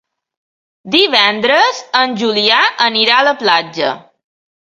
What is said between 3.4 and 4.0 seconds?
platja.